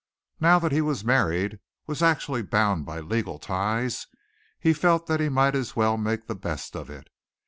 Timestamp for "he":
0.71-0.81, 4.59-4.73, 5.19-5.29